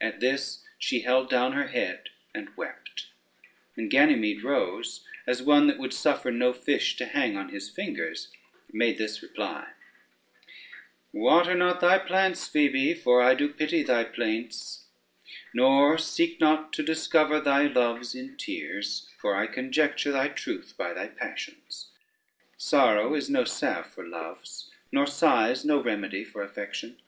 At 0.00 0.20
this 0.20 0.62
she 0.78 1.00
held 1.00 1.28
down 1.28 1.52
her 1.54 1.66
head 1.66 2.10
and 2.32 2.56
wept, 2.56 3.08
and 3.76 3.90
Ganymede 3.90 4.44
rose 4.44 5.04
as 5.26 5.42
one 5.42 5.66
that 5.66 5.78
would 5.78 5.92
suffer 5.92 6.30
no 6.30 6.52
fish 6.52 6.94
to 6.98 7.04
hang 7.06 7.36
on 7.36 7.48
his 7.48 7.68
fingers, 7.68 8.28
made 8.72 8.96
this 8.96 9.22
reply: 9.22 9.70
"Water 11.12 11.56
not 11.56 11.80
thy 11.80 11.98
plants, 11.98 12.46
Phoebe, 12.46 12.94
for 12.94 13.20
I 13.20 13.34
do 13.34 13.48
pity 13.52 13.82
thy 13.82 14.04
plaints, 14.04 14.84
nor 15.52 15.98
seek 15.98 16.38
not 16.38 16.72
to 16.74 16.84
discover 16.84 17.40
thy 17.40 17.66
loves 17.66 18.14
in 18.14 18.36
tears, 18.36 19.08
for 19.18 19.34
I 19.34 19.48
conjecture 19.48 20.12
thy 20.12 20.28
truth 20.28 20.74
by 20.78 20.92
thy 20.92 21.08
passions: 21.08 21.88
sorrow 22.56 23.14
is 23.16 23.28
no 23.28 23.42
salve 23.42 23.90
for 23.92 24.06
loves, 24.06 24.70
nor 24.92 25.08
sighs 25.08 25.64
no 25.64 25.82
remedy 25.82 26.22
for 26.22 26.44
affection. 26.44 27.00